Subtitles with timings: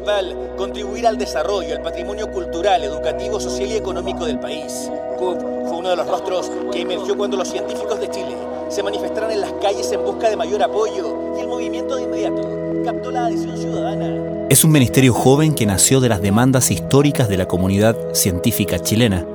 [0.00, 4.90] principal, contribuir al desarrollo, al patrimonio cultural, educativo, social y económico del país.
[5.18, 5.38] CUP
[5.68, 8.34] fue uno de los rostros que emergió cuando los científicos de Chile
[8.70, 12.82] se manifestaron en las calles en busca de mayor apoyo y el movimiento de inmediato
[12.84, 14.46] captó la adhesión ciudadana.
[14.48, 19.26] Es un ministerio joven que nació de las demandas históricas de la comunidad científica chilena.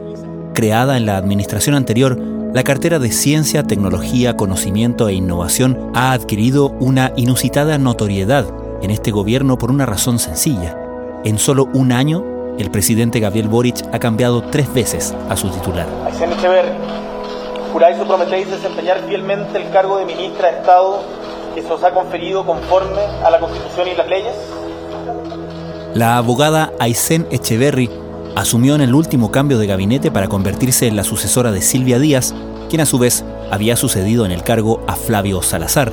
[0.53, 2.17] Creada en la administración anterior,
[2.53, 8.45] la cartera de Ciencia, Tecnología, Conocimiento e Innovación ha adquirido una inusitada notoriedad
[8.81, 10.77] en este gobierno por una razón sencilla.
[11.23, 12.23] En solo un año,
[12.57, 15.87] el presidente Gabriel Boric ha cambiado tres veces a su titular.
[17.73, 21.03] ¿juráis o prometéis desempeñar fielmente el cargo de ministra de Estado
[21.53, 24.33] que se os ha conferido conforme a la Constitución y las leyes?
[25.93, 27.89] La abogada Aysén Echeverry
[28.35, 32.33] asumió en el último cambio de gabinete para convertirse en la sucesora de Silvia Díaz,
[32.69, 35.91] quien a su vez había sucedido en el cargo a Flavio Salazar.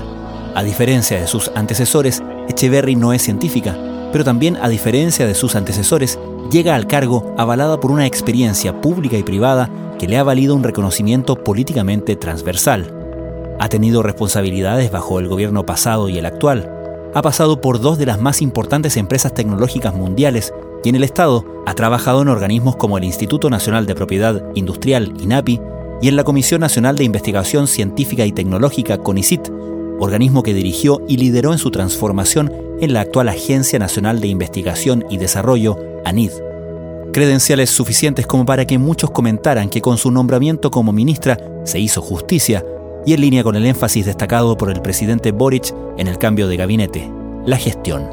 [0.54, 3.76] A diferencia de sus antecesores, Echeverry no es científica,
[4.12, 6.18] pero también a diferencia de sus antecesores,
[6.50, 10.62] llega al cargo avalada por una experiencia pública y privada que le ha valido un
[10.62, 12.92] reconocimiento políticamente transversal.
[13.58, 16.70] Ha tenido responsabilidades bajo el gobierno pasado y el actual.
[17.14, 20.52] Ha pasado por dos de las más importantes empresas tecnológicas mundiales
[20.84, 25.12] y en el Estado ha trabajado en organismos como el Instituto Nacional de Propiedad Industrial,
[25.20, 25.60] INAPI,
[26.00, 29.48] y en la Comisión Nacional de Investigación Científica y Tecnológica, CONICIT,
[30.02, 35.04] organismo que dirigió y lideró en su transformación en la actual Agencia Nacional de Investigación
[35.08, 36.32] y Desarrollo, ANID.
[37.12, 42.00] Credenciales suficientes como para que muchos comentaran que con su nombramiento como ministra se hizo
[42.00, 42.64] justicia
[43.04, 46.56] y en línea con el énfasis destacado por el presidente Boric en el cambio de
[46.56, 47.10] gabinete,
[47.44, 48.08] la gestión.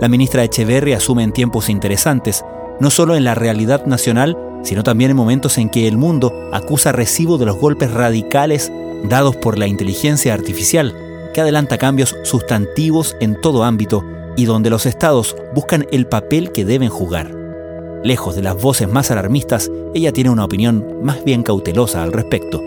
[0.00, 2.44] La ministra Echeverri asume en tiempos interesantes,
[2.80, 6.92] no solo en la realidad nacional, sino también en momentos en que el mundo acusa
[6.92, 8.72] recibo de los golpes radicales
[9.04, 14.04] dados por la inteligencia artificial, que adelanta cambios sustantivos en todo ámbito
[14.36, 17.34] y donde los estados buscan el papel que deben jugar.
[18.02, 22.60] Lejos de las voces más alarmistas, ella tiene una opinión más bien cautelosa al respecto.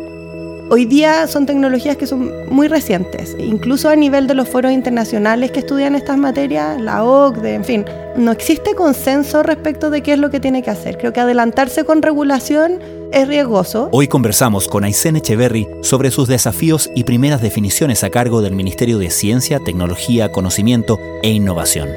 [0.69, 5.51] Hoy día son tecnologías que son muy recientes, incluso a nivel de los foros internacionales
[5.51, 7.85] que estudian estas materias, la OCDE, en fin,
[8.15, 10.97] no existe consenso respecto de qué es lo que tiene que hacer.
[10.97, 12.79] Creo que adelantarse con regulación
[13.11, 13.89] es riesgoso.
[13.91, 18.97] Hoy conversamos con Aysén Echeverry sobre sus desafíos y primeras definiciones a cargo del Ministerio
[18.99, 21.89] de Ciencia, Tecnología, Conocimiento e Innovación.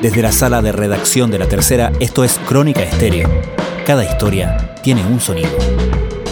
[0.00, 3.28] Desde la sala de redacción de la tercera, esto es Crónica Estéreo
[3.86, 5.48] cada historia tiene un sonido.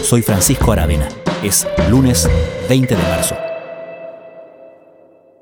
[0.03, 1.07] Soy Francisco Aravena.
[1.41, 2.29] Es lunes
[2.67, 3.35] 20 de marzo.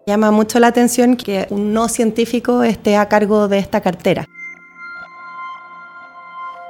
[0.06, 4.28] Llama mucho la atención que un no científico esté a cargo de esta cartera.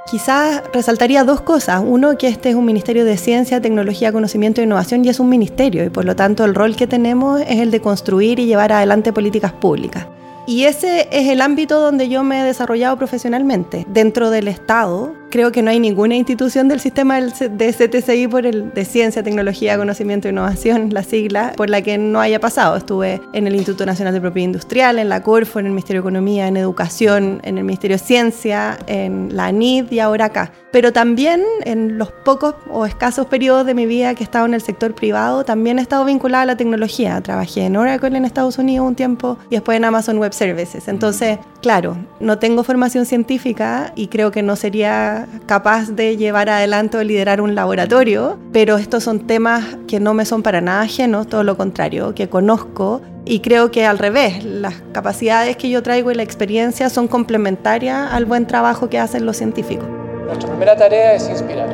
[0.10, 1.82] Quizás resaltaría dos cosas.
[1.86, 5.28] Uno, que este es un Ministerio de Ciencia, Tecnología, Conocimiento e Innovación y es un
[5.28, 8.72] ministerio y por lo tanto el rol que tenemos es el de construir y llevar
[8.72, 10.08] adelante políticas públicas.
[10.46, 13.86] Y ese es el ámbito donde yo me he desarrollado profesionalmente.
[13.88, 18.72] Dentro del Estado, creo que no hay ninguna institución del sistema de CTCI por el
[18.72, 22.76] de Ciencia, Tecnología, Conocimiento e Innovación, la sigla, por la que no haya pasado.
[22.76, 26.08] Estuve en el Instituto Nacional de Propiedad Industrial, en la Corfo, en el Ministerio de
[26.08, 30.52] Economía, en Educación, en el Ministerio de Ciencia, en la ANID y ahora acá.
[30.72, 34.54] Pero también en los pocos o escasos periodos de mi vida que he estado en
[34.54, 37.20] el sector privado, también he estado vinculada a la tecnología.
[37.22, 40.88] Trabajé en Oracle en Estados Unidos un tiempo y después en Amazon Web Services.
[40.88, 46.98] Entonces, claro, no tengo formación científica y creo que no sería capaz de llevar adelante
[46.98, 51.28] o liderar un laboratorio, pero estos son temas que no me son para nada ajenos,
[51.28, 56.12] todo lo contrario, que conozco y creo que al revés, las capacidades que yo traigo
[56.12, 59.88] y la experiencia son complementarias al buen trabajo que hacen los científicos.
[60.26, 61.70] Nuestra primera tarea es inspirar,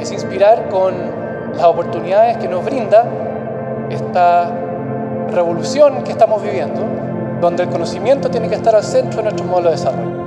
[0.00, 0.94] es inspirar con
[1.54, 3.04] las oportunidades que nos brinda
[3.90, 4.50] esta
[5.30, 6.82] revolución que estamos viviendo,
[7.40, 10.21] donde el conocimiento tiene que estar al centro de nuestro modelo de desarrollo.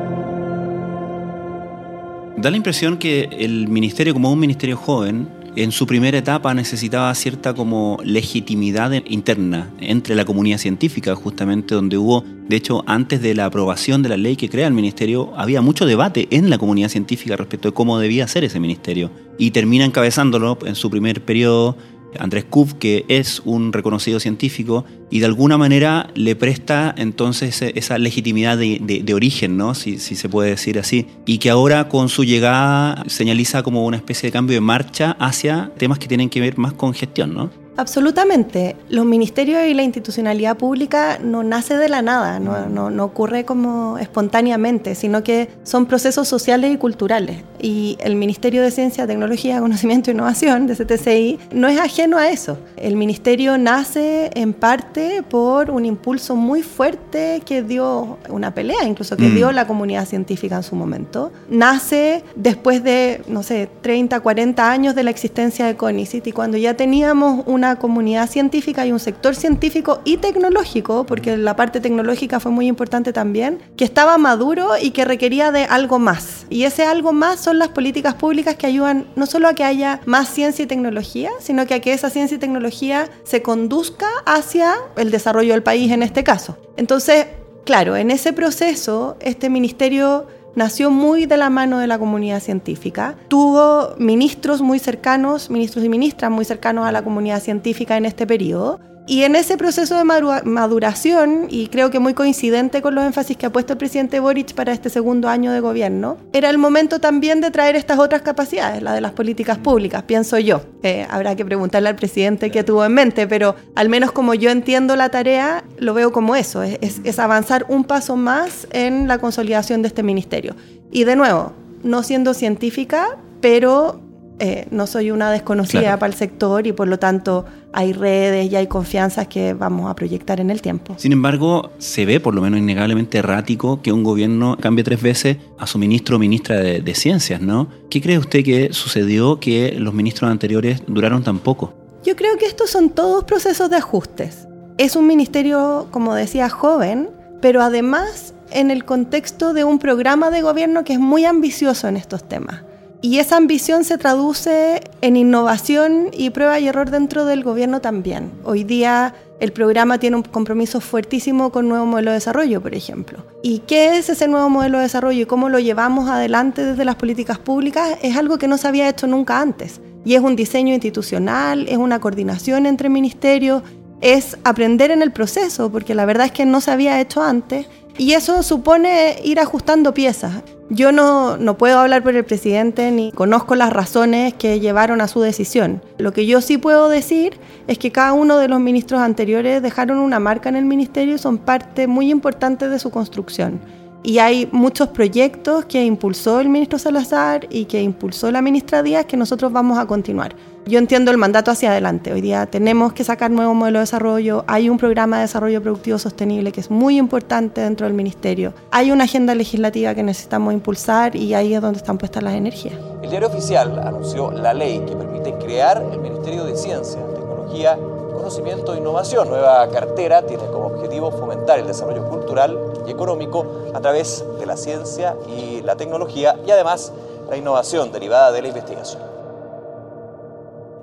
[2.45, 7.11] Da la impresión que el ministerio, como un ministerio joven, en su primera etapa necesitaba
[7.15, 13.33] cierta como legitimidad interna entre la comunidad científica, justamente donde hubo, de hecho, antes de
[13.33, 16.89] la aprobación de la ley que crea el ministerio, había mucho debate en la comunidad
[16.89, 19.09] científica respecto de cómo debía ser ese ministerio.
[19.39, 21.75] Y termina encabezándolo en su primer periodo
[22.19, 27.97] Andrés Kuf, que es un reconocido científico y de alguna manera le presta entonces esa
[27.97, 29.75] legitimidad de, origen, ¿no?
[29.75, 33.97] Si, si, se puede decir así, y que ahora con su llegada señaliza como una
[33.97, 37.64] especie de cambio de marcha hacia temas que tienen que ver más con gestión, ¿no?
[37.77, 38.75] Absolutamente.
[38.89, 43.43] Los ministerios y la institucionalidad pública no nace de la nada, no, no, no, ocurre
[43.43, 47.43] como espontáneamente, sino que son procesos sociales y culturales.
[47.59, 52.29] Y el Ministerio de Ciencia, Tecnología, Conocimiento e Innovación, de CTCI, no es ajeno a
[52.29, 52.57] eso.
[52.77, 59.17] El ministerio nace en parte por un impulso muy fuerte que dio una pelea, incluso
[59.17, 59.35] que mm.
[59.35, 61.31] dio la comunidad científica en su momento.
[61.49, 66.57] Nace después de, no sé, 30, 40 años de la existencia de CONICIT y cuando
[66.57, 72.39] ya teníamos una comunidad científica y un sector científico y tecnológico, porque la parte tecnológica
[72.39, 76.45] fue muy importante también, que estaba maduro y que requería de algo más.
[76.49, 80.01] Y ese algo más son las políticas públicas que ayudan no solo a que haya
[80.05, 84.73] más ciencia y tecnología, sino que a que esa ciencia y tecnología se conduzca hacia
[84.97, 86.57] el desarrollo del país en este caso.
[86.77, 87.25] Entonces,
[87.65, 93.15] claro, en ese proceso, este ministerio nació muy de la mano de la comunidad científica.
[93.27, 98.25] Tuvo ministros muy cercanos, ministros y ministras muy cercanos a la comunidad científica en este
[98.25, 98.79] periodo.
[99.07, 103.45] Y en ese proceso de maduración, y creo que muy coincidente con los énfasis que
[103.45, 107.39] ha puesto el presidente Boric para este segundo año de gobierno, era el momento también
[107.39, 110.61] de traer estas otras capacidades, la de las políticas públicas, pienso yo.
[111.09, 114.95] habrá que preguntarle al presidente qué tuvo en mente, pero al menos como yo entiendo
[114.95, 119.83] la tarea, lo veo como eso, es, es avanzar un paso más en la consolidación
[119.83, 120.55] de este ministerio.
[120.91, 121.53] Y de nuevo,
[121.83, 124.01] no siendo científica, pero
[124.39, 128.55] eh, no soy una desconocida para el sector y por lo tanto hay redes y
[128.55, 130.95] hay confianzas que vamos a proyectar en el tiempo.
[130.97, 135.37] Sin embargo, se ve por lo menos innegablemente errático que un gobierno cambie tres veces
[135.57, 137.69] a su ministro o ministra de, ciencias, ¿no?
[137.89, 141.73] ¿Qué cree usted que sucedió que los ministros anteriores duraron tan poco?
[142.03, 144.47] Yo creo que estos son todos procesos de ajustes.
[144.77, 147.09] Es un ministerio, como decía, joven,
[147.41, 151.97] pero además en el contexto de un programa de gobierno que es muy ambicioso en
[151.97, 152.63] estos temas.
[153.01, 158.31] Y esa ambición se traduce en innovación y prueba y error dentro del gobierno también.
[158.43, 163.25] Hoy día el programa tiene un compromiso fuertísimo con nuevo modelo de desarrollo, por ejemplo.
[163.43, 166.95] ¿Y qué es ese nuevo modelo de desarrollo y cómo lo llevamos adelante desde las
[166.95, 167.97] políticas públicas?
[168.01, 169.81] Es algo que no se había hecho nunca antes.
[170.05, 173.63] Y es un diseño institucional, es una coordinación entre ministerios,
[174.01, 177.67] es aprender en el proceso, porque la verdad es que no se había hecho antes.
[177.97, 180.43] Y eso supone ir ajustando piezas.
[180.69, 185.07] Yo no, no, puedo hablar por el presidente ni conozco las razones que llevaron a
[185.07, 185.83] su decisión.
[185.99, 189.99] Lo que yo sí puedo decir es que cada uno de los ministros anteriores dejaron
[189.99, 193.59] una marca en el ministerio y son parte muy importante de su construcción.
[194.05, 199.05] Y hay muchos proyectos que impulsó el ministro Salazar y que impulsó la ministra Díaz
[199.05, 200.35] que nosotros vamos a continuar.
[200.67, 202.13] Yo entiendo el mandato hacia adelante.
[202.13, 204.43] Hoy día tenemos que sacar nuevo modelo de desarrollo.
[204.45, 208.53] Hay un programa de desarrollo productivo sostenible que es muy importante dentro del ministerio.
[208.69, 212.75] Hay una agenda legislativa que necesitamos impulsar y ahí es donde están puestas las energías.
[213.01, 217.75] El diario oficial anunció la ley que permite crear el Ministerio de Ciencia, Tecnología
[218.15, 219.29] Conocimiento e Innovación.
[219.29, 222.55] Nueva cartera tiene como objetivo fomentar el desarrollo cultural
[222.87, 226.93] y económico a través de la ciencia y la tecnología y además
[227.29, 229.01] la innovación derivada de la investigación.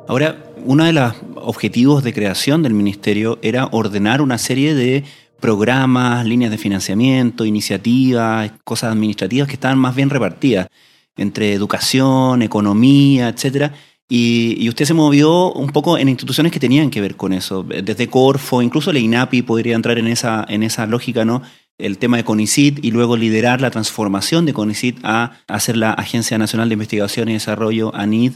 [0.08, 5.04] Ahora, uno de los objetivos de creación del ministerio era ordenar una serie de
[5.40, 10.68] programas, líneas de financiamiento, iniciativas, cosas administrativas que estaban más bien repartidas
[11.16, 13.72] entre educación, economía, etcétera
[14.14, 18.08] y, usted se movió un poco en instituciones que tenían que ver con eso, desde
[18.08, 21.40] Corfo, incluso la INAPI podría entrar en esa, en esa lógica, ¿no?
[21.78, 26.38] El tema de CONICIT y luego liderar la transformación de CONICIT a hacer la Agencia
[26.38, 28.32] Nacional de Investigación y Desarrollo, ANID.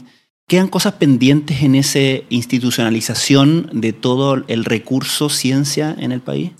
[0.47, 6.51] ¿Quedan cosas pendientes en esa institucionalización de todo el recurso ciencia en el país?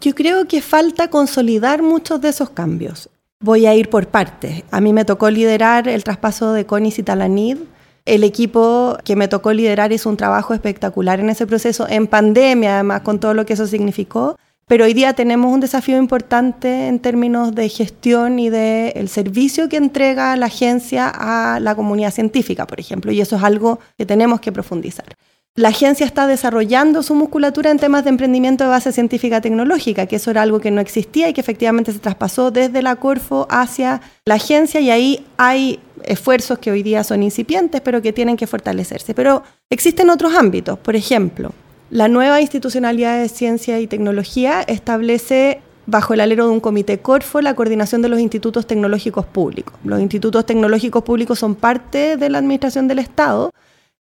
[0.00, 3.08] Yo creo que falta consolidar muchos de esos cambios.
[3.40, 4.64] Voy a ir por partes.
[4.70, 7.58] A mí me tocó liderar el traspaso de CONICIT a la ANID
[8.06, 12.74] el equipo que me tocó liderar hizo un trabajo espectacular en ese proceso, en pandemia
[12.74, 14.38] además, con todo lo que eso significó.
[14.68, 19.68] Pero hoy día tenemos un desafío importante en términos de gestión y del el servicio
[19.68, 24.04] que entrega la agencia a la comunidad científica, por ejemplo, y eso es algo que
[24.04, 25.06] tenemos que profundizar.
[25.54, 30.16] La agencia está desarrollando su musculatura en temas de emprendimiento de base científica tecnológica, que
[30.16, 34.00] eso era algo que no existía y que efectivamente se traspasó desde la Corfo hacia
[34.24, 38.48] la agencia y ahí hay esfuerzos que hoy día son incipientes, pero que tienen que
[38.48, 39.14] fortalecerse.
[39.14, 41.52] Pero existen otros ámbitos, por ejemplo,
[41.90, 47.40] la nueva institucionalidad de ciencia y tecnología establece bajo el alero de un comité Corfo
[47.40, 49.74] la coordinación de los institutos tecnológicos públicos.
[49.84, 53.52] Los institutos tecnológicos públicos son parte de la administración del Estado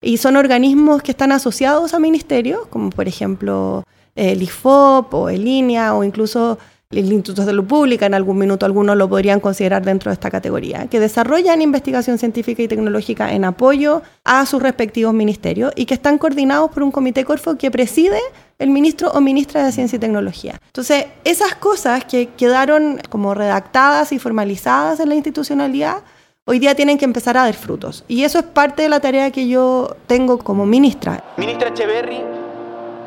[0.02, 3.84] y son organismos que están asociados a ministerios, como por ejemplo
[4.16, 6.58] el IFOP o el INEA o incluso
[6.92, 10.30] el Instituto de Salud Pública, en algún minuto algunos lo podrían considerar dentro de esta
[10.30, 15.96] categoría, que desarrollan investigación científica y tecnológica en apoyo a sus respectivos ministerios y que
[15.96, 18.20] están coordinados por un comité Corfo que preside
[18.60, 20.60] el ministro o ministra de Ciencia y Tecnología.
[20.68, 25.98] Entonces, esas cosas que quedaron como redactadas y formalizadas en la institucionalidad,
[26.46, 28.04] hoy día tienen que empezar a dar frutos.
[28.08, 31.24] Y eso es parte de la tarea que yo tengo como ministra.
[31.38, 32.22] Ministra Echeverry,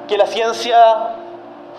[0.08, 0.76] que la ciencia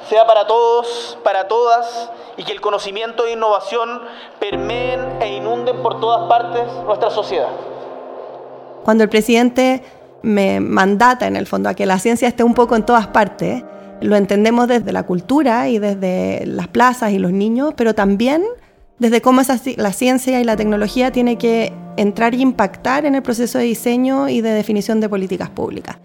[0.07, 4.01] sea para todos, para todas, y que el conocimiento e innovación
[4.39, 7.49] permeen e inunden por todas partes nuestra sociedad.
[8.83, 9.83] Cuando el presidente
[10.21, 13.63] me mandata en el fondo a que la ciencia esté un poco en todas partes,
[14.01, 18.43] lo entendemos desde la cultura y desde las plazas y los niños, pero también
[18.97, 23.21] desde cómo esa, la ciencia y la tecnología tiene que entrar y impactar en el
[23.21, 25.97] proceso de diseño y de definición de políticas públicas.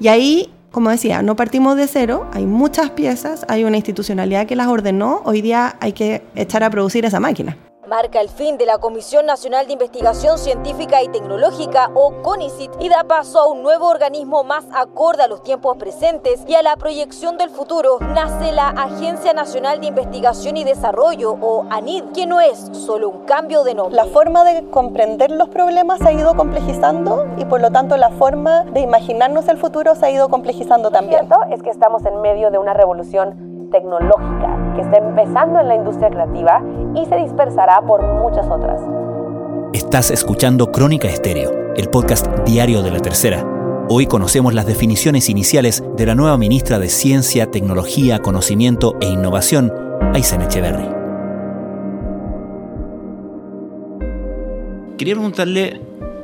[0.00, 4.56] Y ahí como decía, no partimos de cero, hay muchas piezas, hay una institucionalidad que
[4.56, 7.56] las ordenó, hoy día hay que echar a producir esa máquina
[7.88, 12.88] marca el fin de la Comisión Nacional de Investigación Científica y Tecnológica o CONICIT y
[12.90, 16.76] da paso a un nuevo organismo más acorde a los tiempos presentes y a la
[16.76, 17.98] proyección del futuro.
[18.00, 23.24] Nace la Agencia Nacional de Investigación y Desarrollo o ANID, que no es solo un
[23.24, 23.96] cambio de nombre.
[23.96, 28.10] La forma de comprender los problemas se ha ido complejizando y por lo tanto la
[28.10, 31.26] forma de imaginarnos el futuro se ha ido complejizando también.
[31.26, 35.74] Cierto es que estamos en medio de una revolución tecnológica que está empezando en la
[35.74, 36.62] industria creativa
[36.94, 38.80] y se dispersará por muchas otras.
[39.72, 43.44] Estás escuchando Crónica Estéreo, el podcast diario de la tercera.
[43.90, 49.72] Hoy conocemos las definiciones iniciales de la nueva ministra de Ciencia, Tecnología, Conocimiento e Innovación,
[50.14, 50.88] Aysen Echeverry.
[54.98, 55.80] Quería preguntarle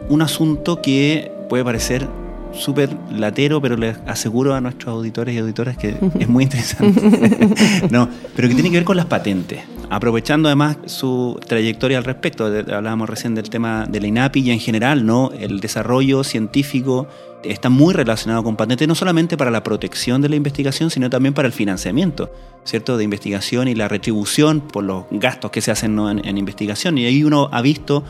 [0.09, 2.09] un asunto que puede parecer
[2.59, 7.89] súper latero, pero les aseguro a nuestros auditores y auditoras que es muy interesante.
[7.91, 9.61] no, pero que tiene que ver con las patentes.
[9.91, 14.61] Aprovechando además su trayectoria al respecto, hablábamos recién del tema de la INAPI y en
[14.61, 15.31] general, ¿no?
[15.39, 17.07] El desarrollo científico
[17.45, 21.35] está muy relacionado con patentes, no solamente para la protección de la investigación, sino también
[21.35, 22.33] para el financiamiento,
[22.65, 22.97] ¿cierto?
[22.97, 26.97] De investigación y la retribución por los gastos que se hacen en, en investigación.
[26.97, 28.05] Y ahí uno ha visto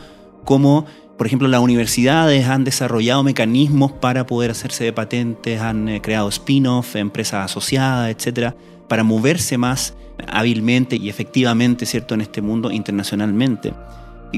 [0.45, 0.85] cómo
[1.17, 6.27] por ejemplo, las universidades han desarrollado mecanismos para poder hacerse de patentes, han eh, creado
[6.29, 8.55] spin-off, empresas asociadas, etcétera,
[8.87, 9.95] para moverse más
[10.27, 13.73] hábilmente y efectivamente, ¿cierto?, en este mundo internacionalmente.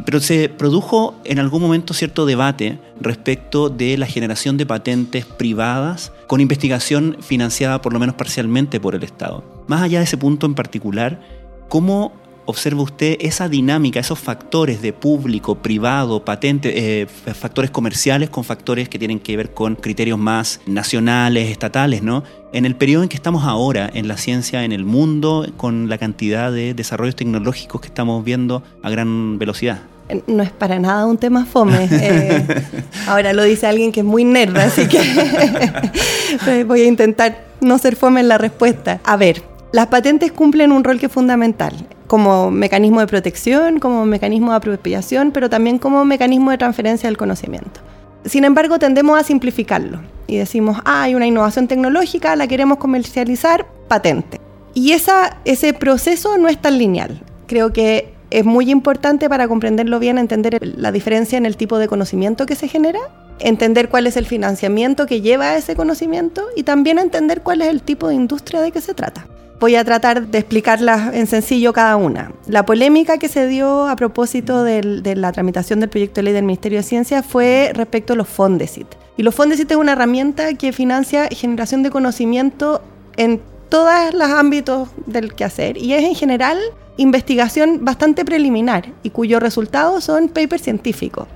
[0.05, 6.11] Pero se produjo en algún momento cierto debate respecto de la generación de patentes privadas
[6.27, 9.43] con investigación financiada por lo menos parcialmente por el Estado.
[9.67, 11.19] Más allá de ese punto en particular,
[11.67, 12.13] ¿cómo
[12.47, 18.89] observa usted esa dinámica, esos factores de público, privado, patente, eh, factores comerciales con factores
[18.89, 22.23] que tienen que ver con criterios más nacionales, estatales, ¿no?
[22.53, 25.97] En el periodo en que estamos ahora, en la ciencia, en el mundo, con la
[25.97, 29.79] cantidad de desarrollos tecnológicos que estamos viendo a gran velocidad.
[30.25, 31.89] No es para nada un tema fome.
[31.91, 32.63] Eh,
[33.07, 37.97] ahora lo dice alguien que es muy nerd, así que voy a intentar no ser
[37.97, 39.01] fome en la respuesta.
[39.03, 44.05] A ver, las patentes cumplen un rol que es fundamental como mecanismo de protección, como
[44.05, 47.81] mecanismo de apropiación, pero también como mecanismo de transferencia del conocimiento.
[48.25, 53.65] Sin embargo, tendemos a simplificarlo y decimos, ah, hay una innovación tecnológica, la queremos comercializar,
[53.87, 54.41] patente.
[54.73, 57.21] Y ese proceso no es tan lineal.
[57.47, 61.87] Creo que es muy importante para comprenderlo bien entender la diferencia en el tipo de
[61.87, 62.99] conocimiento que se genera,
[63.39, 67.69] entender cuál es el financiamiento que lleva a ese conocimiento y también entender cuál es
[67.69, 69.25] el tipo de industria de que se trata.
[69.59, 72.31] Voy a tratar de explicarlas en sencillo cada una.
[72.45, 76.45] La polémica que se dio a propósito de la tramitación del proyecto de ley del
[76.45, 78.87] Ministerio de Ciencia fue respecto a los Fondesit.
[79.17, 82.83] Y los Fondesit es una herramienta que financia generación de conocimiento
[83.15, 86.59] en todos los ámbitos del quehacer y es en general
[86.97, 91.27] investigación bastante preliminar y cuyos resultados son papers científicos.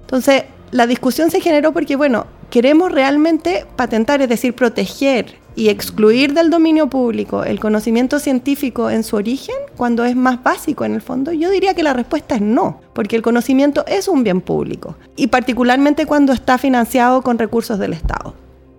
[0.00, 6.34] Entonces, la discusión se generó porque, bueno, queremos realmente patentar, es decir, proteger y excluir
[6.34, 11.00] del dominio público el conocimiento científico en su origen, cuando es más básico en el
[11.00, 14.96] fondo, yo diría que la respuesta es no, porque el conocimiento es un bien público,
[15.16, 18.34] y particularmente cuando está financiado con recursos del Estado.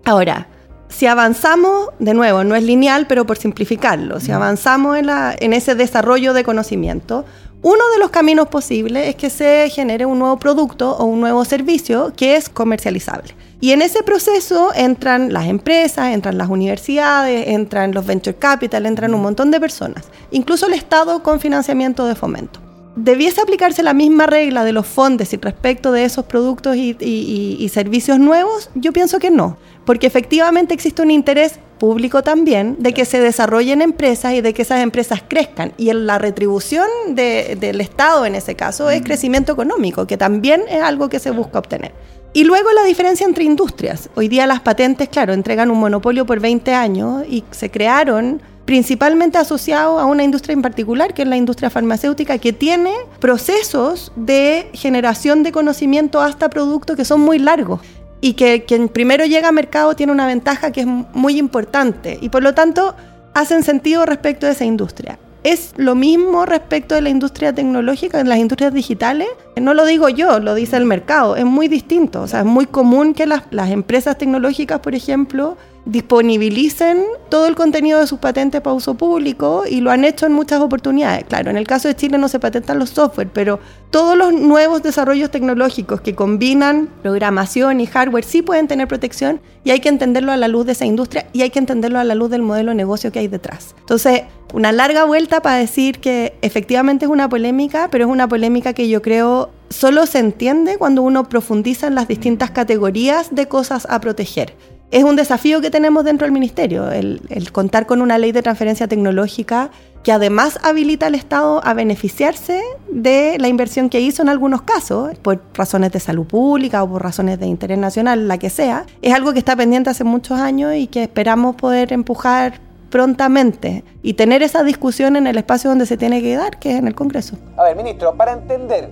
[0.05, 0.47] Ahora,
[0.87, 5.75] si avanzamos, de nuevo, no es lineal, pero por simplificarlo, si avanzamos en, en ese
[5.75, 7.25] desarrollo de conocimiento,
[7.63, 11.43] uno de los caminos posibles es que se genere un nuevo producto o un nuevo
[11.43, 13.35] servicio que es comercializable.
[13.59, 19.15] Y en ese proceso entran las empresas, entran las universidades, entran los venture capital, entran
[19.15, 22.66] un montón de personas, incluso el Estado con financiamiento de fomento.
[22.97, 28.17] ¿Debiese aplicarse la misma regla de los fondos y respecto de esos productos y, servicios
[28.17, 28.71] nuevos?
[28.73, 33.83] Yo pienso que no, porque efectivamente existe un interés público también de que se desarrollen
[33.83, 35.73] empresas y de que esas empresas crezcan.
[35.77, 39.03] Y la retribución del Estado en ese caso es mm.
[39.03, 41.91] crecimiento económico, que también es algo que se busca obtener.
[42.33, 44.09] Y luego la diferencia entre industrias.
[44.15, 49.37] Hoy día las patentes, claro, entregan un monopolio por 20 años y se crearon principalmente
[49.37, 54.69] asociado a una industria en particular, que es la industria farmacéutica, que tiene procesos de
[54.73, 57.79] generación de conocimiento hasta productos que son muy largos
[58.19, 62.27] y que quien primero llega al mercado tiene una ventaja que es muy importante y
[62.27, 62.93] por lo tanto
[63.33, 65.17] hacen sentido respecto de esa industria.
[65.43, 69.29] Es lo mismo respecto de la industria tecnológica, en las industrias digitales.
[69.55, 71.37] No lo digo yo, lo dice el mercado.
[71.37, 72.23] Es muy distinto.
[72.23, 75.55] O sea, es muy común que las empresas tecnológicas, por ejemplo,
[75.87, 80.33] disponibilicen todo el contenido de sus patentes para uso público y lo han hecho en
[80.33, 81.23] muchas oportunidades.
[81.23, 84.83] Claro, en el caso de Chile no se patentan los software, pero todos los nuevos
[84.83, 90.33] desarrollos tecnológicos que combinan programación y hardware sí pueden tener protección y hay que entenderlo
[90.33, 92.71] a la luz de esa industria y hay que entenderlo a la luz del modelo
[92.71, 93.73] de negocio que hay detrás.
[93.79, 98.73] Entonces, una larga vuelta para decir que efectivamente es una polémica, pero es una polémica
[98.73, 103.87] que yo creo solo se entiende cuando uno profundiza en las distintas categorías de cosas
[103.89, 104.53] a proteger
[104.89, 107.19] es un desafío que tenemos dentro del Ministerio, el,
[107.51, 109.69] contar con una ley de transferencia tecnológica
[110.03, 115.17] que además habilita al Estado a beneficiarse de la inversión que hizo en algunos casos,
[115.21, 119.13] por razones de salud pública o por razones de interés nacional, la que sea, es
[119.13, 124.43] algo que está pendiente hace muchos años y que esperamos poder empujar prontamente y tener
[124.43, 127.37] esa discusión en el espacio donde se tiene que dar, que es en el Congreso.
[127.57, 128.89] A ver, ministro, para entender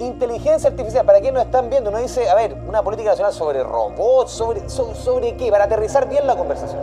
[0.00, 1.90] inteligencia artificial, ¿para qué nos están viendo?
[1.90, 6.26] Uno dice, a ver, una política nacional sobre robots, sobre, sobre, qué, para aterrizar bien
[6.26, 6.80] la conversación.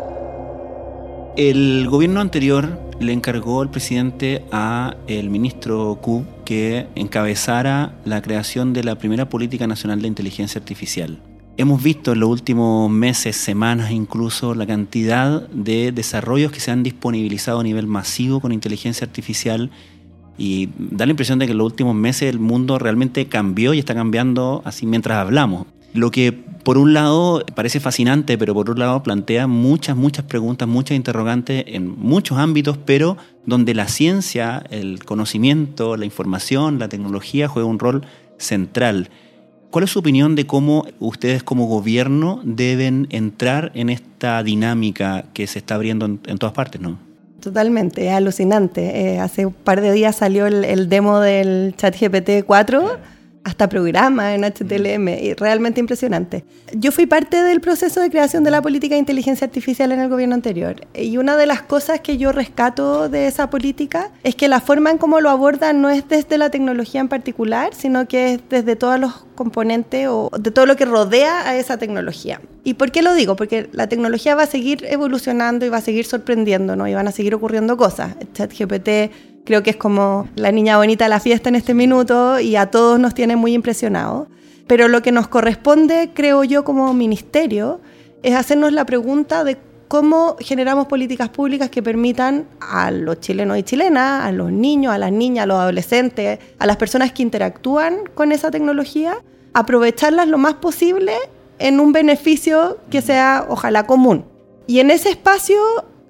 [1.35, 8.71] El gobierno anterior le encargó el presidente a el ministro Q que encabezara la creación
[8.71, 11.19] de la primera política nacional de inteligencia artificial.
[11.57, 16.83] Hemos visto en los últimos meses, semanas incluso, la cantidad de desarrollos que se han
[16.83, 19.71] disponibilizado a nivel masivo con inteligencia artificial
[20.37, 23.79] y da la impresión de que en los últimos meses el mundo realmente cambió y
[23.79, 25.67] está cambiando así mientras hablamos.
[25.93, 30.67] Lo que por un lado parece fascinante, pero por otro lado plantea muchas, muchas preguntas,
[30.67, 33.15] muchas interrogantes en muchos ámbitos, pero
[33.45, 38.05] donde la ciencia, el conocimiento, la información, la tecnología juega un rol
[38.37, 39.09] central.
[39.69, 45.47] ¿Cuál es su opinión de cómo ustedes como gobierno deben entrar en esta dinámica que
[45.47, 47.04] se está abriendo en, en todas partes, no?
[47.45, 49.13] Totalmente, es alucinante.
[49.13, 52.97] Eh, hace un par de días salió el, el demo del ChatGPT 4
[53.45, 56.43] hasta programa en HTLM, y realmente impresionante.
[56.73, 60.09] Yo fui parte del proceso de creación de la política de inteligencia artificial en el
[60.09, 64.47] gobierno anterior, y una de las cosas que yo rescato de esa política es que
[64.47, 68.33] la forma en cómo lo abordan no es desde la tecnología en particular, sino que
[68.33, 72.41] es desde todos los componentes o de todo lo que rodea a esa tecnología.
[72.63, 73.35] ¿Y por qué lo digo?
[73.35, 76.87] Porque la tecnología va a seguir evolucionando y va a seguir sorprendiendo, ¿no?
[76.87, 78.15] Y van a seguir ocurriendo cosas.
[78.33, 82.55] ChatGPT Creo que es como la niña bonita de la fiesta en este minuto y
[82.55, 84.27] a todos nos tiene muy impresionados.
[84.65, 87.79] Pero lo que nos corresponde, creo yo, como ministerio,
[88.23, 93.63] es hacernos la pregunta de cómo generamos políticas públicas que permitan a los chilenos y
[93.63, 97.99] chilenas, a los niños, a las niñas, a los adolescentes, a las personas que interactúan
[98.15, 99.15] con esa tecnología,
[99.53, 101.13] aprovecharlas lo más posible
[101.59, 104.25] en un beneficio que sea, ojalá, común.
[104.65, 105.55] Y en ese espacio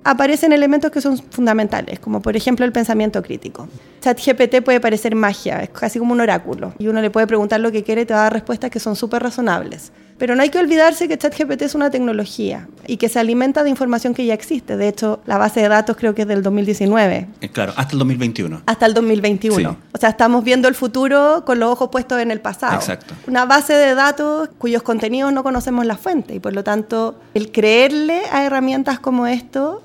[0.06, 3.68] aparecen elementos que son fundamentales, como por ejemplo el pensamiento crítico.
[4.02, 7.72] ChatGPT puede parecer magia, es casi como un oráculo, y uno le puede preguntar lo
[7.72, 9.91] que quiere y te va a dar respuestas que son súper razonables.
[10.18, 13.70] Pero no hay que olvidarse que ChatGPT es una tecnología y que se alimenta de
[13.70, 14.78] información que ya existe.
[14.78, 17.28] De hecho, la base de datos creo que es del 2019.
[17.41, 18.62] Eh, claro, hasta el 2021.
[18.65, 19.78] Hasta el 2021.
[19.91, 22.76] O sea, estamos viendo el futuro con los ojos puestos en el pasado.
[22.76, 23.13] Exacto.
[23.28, 27.52] Una base de datos cuyos contenidos no conocemos la fuente y por lo tanto el
[27.52, 29.84] creerle a herramientas como esto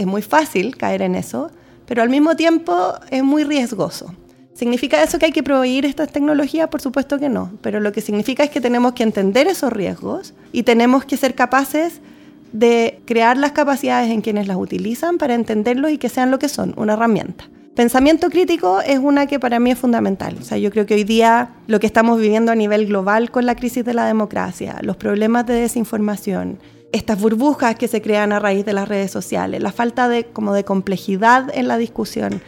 [0.00, 1.50] es muy fácil caer en eso,
[1.86, 4.14] pero al mismo tiempo es muy riesgoso.
[4.54, 6.68] ¿Significa eso que hay que prohibir estas tecnologías?
[6.68, 10.34] Por supuesto que no, pero lo que significa es que tenemos que entender esos riesgos
[10.52, 12.00] y tenemos que ser capaces
[12.52, 16.48] de crear las capacidades en quienes las utilizan para entenderlos y que sean lo que
[16.48, 17.44] son, una herramienta.
[17.74, 20.36] Pensamiento crítico es una que para mí es fundamental.
[20.40, 23.46] O sea, yo creo que hoy día lo que estamos viviendo a nivel global con
[23.46, 26.58] la crisis de la democracia, los problemas de desinformación,
[26.92, 30.52] estas burbujas que se crean a raíz de las redes sociales, la falta de, como
[30.52, 32.42] de complejidad en la discusión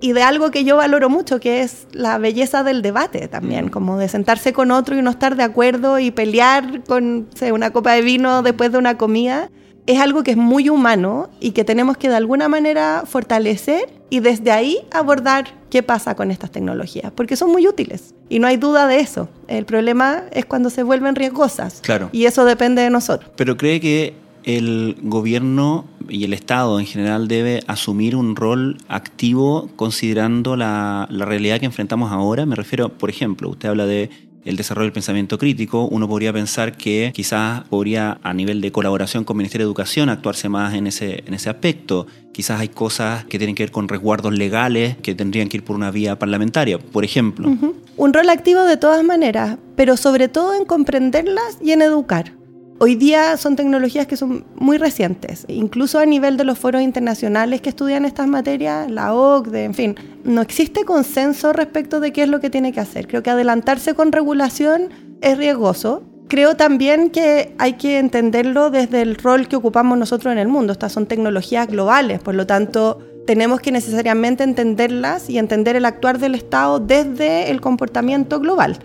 [0.00, 3.98] y de algo que yo valoro mucho, que es la belleza del debate también, como
[3.98, 8.02] de sentarse con otro y no estar de acuerdo y pelear con una copa de
[8.02, 9.50] vino después de una comida,
[9.86, 14.20] es algo que es muy humano y que tenemos que de alguna manera fortalecer y
[14.20, 18.56] desde ahí abordar qué pasa con estas tecnologías, porque son muy útiles y no hay
[18.56, 19.28] duda de eso.
[19.48, 21.80] El problema es cuando se vuelven riesgosas.
[21.80, 22.10] Claro.
[22.12, 23.30] Y eso depende de nosotros.
[23.36, 29.68] Pero cree que el gobierno y el Estado en general debe asumir un rol activo
[29.76, 32.46] considerando la, la realidad que enfrentamos ahora.
[32.46, 34.10] Me refiero, por ejemplo, usted habla de
[34.44, 39.24] el desarrollo del pensamiento crítico, uno podría pensar que quizás podría a nivel de colaboración
[39.24, 42.06] con el Ministerio de Educación actuarse más en ese, en ese aspecto.
[42.32, 45.76] Quizás hay cosas que tienen que ver con resguardos legales que tendrían que ir por
[45.76, 47.48] una vía parlamentaria, por ejemplo.
[47.96, 52.32] Un rol activo de todas maneras, pero sobre todo en comprenderlas y en educar.
[52.82, 57.60] Hoy día son tecnologías que son muy recientes, incluso a nivel de los foros internacionales
[57.60, 62.30] que estudian estas materias, la OCDE, en fin, no existe consenso respecto de qué es
[62.30, 63.06] lo que tiene que hacer.
[63.06, 64.88] Creo que adelantarse con regulación
[65.20, 66.04] es riesgoso.
[66.28, 70.72] Creo también que hay que entenderlo desde el rol que ocupamos nosotros en el mundo.
[70.72, 76.18] Estas son tecnologías globales, por lo tanto, tenemos que necesariamente entenderlas y entender el actuar
[76.18, 78.78] del Estado desde el comportamiento global.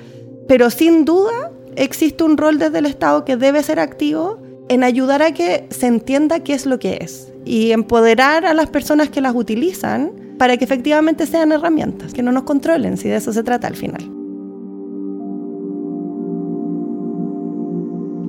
[0.50, 5.22] Pero sin duda existe un rol desde el Estado que debe ser activo en ayudar
[5.22, 9.22] a que se entienda qué es lo que es y empoderar a las personas que
[9.22, 13.44] las utilizan para que efectivamente sean herramientas, que no nos controlen, si de eso se
[13.44, 14.10] trata al final.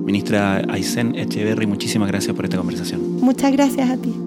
[0.05, 3.19] Ministra Aysén Echeverry, muchísimas gracias por esta conversación.
[3.19, 4.26] Muchas gracias a ti.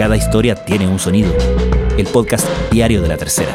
[0.00, 1.30] Cada historia tiene un sonido
[1.98, 3.54] el podcast diario de la tercera.